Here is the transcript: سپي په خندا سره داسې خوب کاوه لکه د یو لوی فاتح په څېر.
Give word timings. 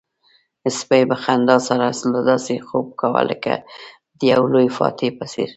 سپي 0.77 1.01
په 1.09 1.15
خندا 1.23 1.55
سره 1.67 2.19
داسې 2.31 2.53
خوب 2.67 2.85
کاوه 2.99 3.21
لکه 3.29 3.53
د 4.17 4.19
یو 4.33 4.41
لوی 4.53 4.67
فاتح 4.77 5.09
په 5.17 5.25
څېر. 5.31 5.49